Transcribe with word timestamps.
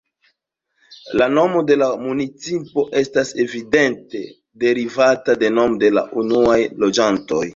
La 1.21 1.25
nomo 1.33 1.59
de 1.71 1.75
la 1.81 1.89
municipo 2.05 2.85
estas 3.03 3.33
evidente 3.45 4.23
derivita 4.65 5.37
de 5.43 5.53
nomo 5.59 5.81
de 5.87 5.95
la 5.99 6.05
unuaj 6.23 6.59
loĝantoj. 6.85 7.47